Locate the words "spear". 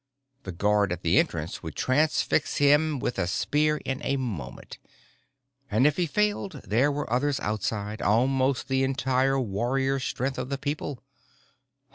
3.27-3.77